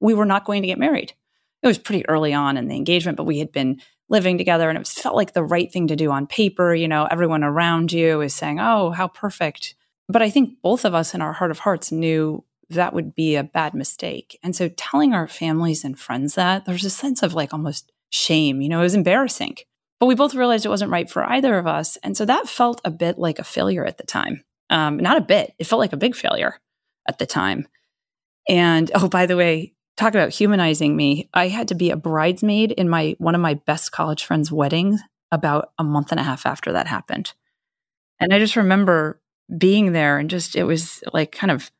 [0.00, 1.12] we were not going to get married.
[1.62, 4.78] It was pretty early on in the engagement, but we had been living together and
[4.78, 6.74] it felt like the right thing to do on paper.
[6.74, 9.74] You know, everyone around you is saying, oh, how perfect.
[10.08, 13.36] But I think both of us in our heart of hearts knew that would be
[13.36, 14.38] a bad mistake.
[14.42, 18.60] And so telling our families and friends that, there's a sense of like almost shame.
[18.60, 19.56] You know, it was embarrassing.
[19.98, 21.96] But we both realized it wasn't right for either of us.
[22.02, 24.42] And so that felt a bit like a failure at the time.
[24.70, 26.58] Um, not a bit, it felt like a big failure
[27.06, 27.66] at the time.
[28.48, 31.28] And oh, by the way, talk about humanizing me.
[31.34, 35.00] I had to be a bridesmaid in my one of my best college friends' weddings
[35.30, 37.34] about a month and a half after that happened.
[38.18, 39.20] And I just remember
[39.56, 41.70] being there and just it was like kind of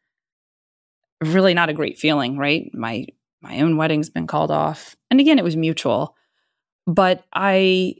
[1.22, 2.70] really not a great feeling, right?
[2.74, 3.06] My
[3.40, 4.96] my own wedding's been called off.
[5.10, 6.14] And again, it was mutual.
[6.86, 7.96] But I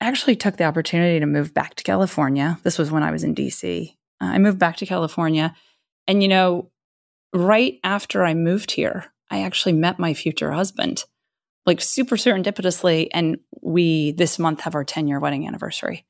[0.00, 2.58] actually took the opportunity to move back to California.
[2.62, 3.90] This was when I was in DC.
[4.20, 5.54] Uh, I moved back to California.
[6.06, 6.70] And, you know,
[7.34, 11.04] right after I moved here, I actually met my future husband,
[11.64, 13.08] like super serendipitously.
[13.12, 16.06] And we this month have our 10 year wedding anniversary.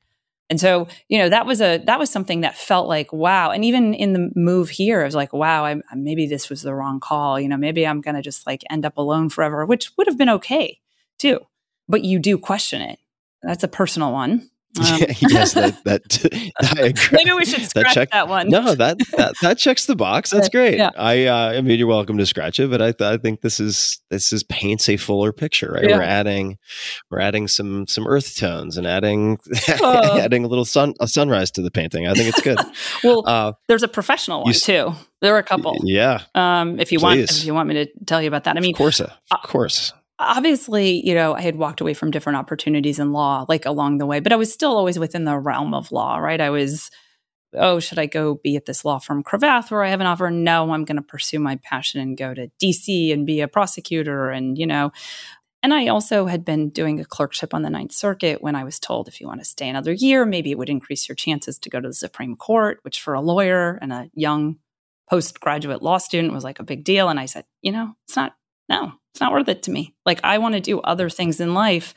[0.49, 3.51] And so, you know, that was a that was something that felt like wow.
[3.51, 6.73] And even in the move here, I was like, wow, I, maybe this was the
[6.73, 7.39] wrong call.
[7.39, 10.29] You know, maybe I'm to just like end up alone forever, which would have been
[10.29, 10.79] okay
[11.19, 11.39] too.
[11.89, 12.99] But you do question it.
[13.43, 14.49] That's a personal one.
[14.87, 17.09] Um, yes, that, that I agree.
[17.11, 18.49] Maybe we should scratch that, check, that one.
[18.49, 20.29] No, that, that that checks the box.
[20.29, 20.77] That's great.
[20.77, 20.91] Yeah.
[20.95, 23.99] I uh, I mean, you're welcome to scratch it, but I I think this is
[24.09, 25.89] this is paints a fuller picture, right?
[25.89, 25.97] Yeah.
[25.97, 26.57] We're adding
[27.09, 29.39] we're adding some some earth tones and adding
[29.81, 30.19] oh.
[30.19, 32.07] adding a little sun a sunrise to the painting.
[32.07, 32.59] I think it's good.
[33.03, 34.93] well, uh, there's a professional one you, too.
[35.21, 35.75] There are a couple.
[35.83, 36.21] Yeah.
[36.35, 37.03] Um, if you Please.
[37.03, 39.11] want, if you want me to tell you about that, I mean, of course, of
[39.43, 43.97] course obviously, you know, I had walked away from different opportunities in law like along
[43.97, 46.41] the way, but I was still always within the realm of law, right?
[46.41, 46.89] I was,
[47.53, 50.29] oh, should I go be at this law firm Cravath where I have an offer?
[50.29, 54.29] No, I'm going to pursue my passion and go to DC and be a prosecutor.
[54.29, 54.91] And, you know,
[55.63, 58.79] and I also had been doing a clerkship on the Ninth Circuit when I was
[58.79, 61.69] told if you want to stay another year, maybe it would increase your chances to
[61.69, 64.57] go to the Supreme Court, which for a lawyer and a young
[65.09, 67.09] postgraduate law student was like a big deal.
[67.09, 68.35] And I said, you know, it's not,
[68.69, 69.95] no, it's not worth it to me.
[70.05, 71.95] Like, I want to do other things in life.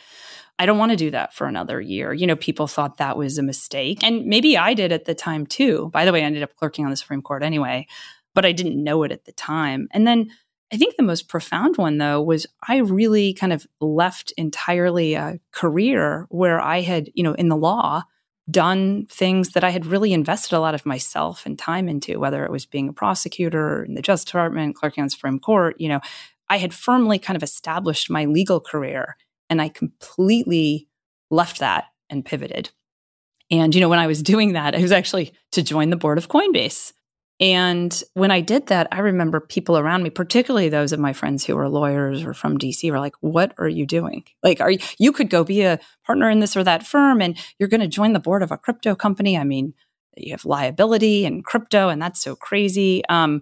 [0.58, 2.14] I don't want to do that for another year.
[2.14, 4.02] You know, people thought that was a mistake.
[4.02, 5.90] And maybe I did at the time too.
[5.92, 7.86] By the way, I ended up clerking on the Supreme Court anyway,
[8.34, 9.86] but I didn't know it at the time.
[9.90, 10.30] And then
[10.72, 15.40] I think the most profound one, though, was I really kind of left entirely a
[15.52, 18.04] career where I had, you know, in the law,
[18.50, 22.44] done things that I had really invested a lot of myself and time into, whether
[22.44, 25.88] it was being a prosecutor in the Justice Department, clerking on the Supreme Court, you
[25.88, 26.00] know,
[26.50, 29.16] I had firmly kind of established my legal career
[29.48, 30.88] and I completely
[31.30, 32.70] left that and pivoted.
[33.52, 36.18] And, you know, when I was doing that, I was actually to join the board
[36.18, 36.92] of Coinbase.
[37.40, 41.44] And when I did that, I remember people around me, particularly those of my friends
[41.44, 44.24] who were lawyers or from DC, were like, What are you doing?
[44.42, 47.38] Like, are you, you could go be a partner in this or that firm and
[47.58, 49.38] you're going to join the board of a crypto company.
[49.38, 49.72] I mean,
[50.18, 53.02] you have liability and crypto, and that's so crazy.
[53.08, 53.40] Um,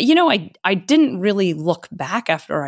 [0.00, 2.58] you know, I I didn't really look back after I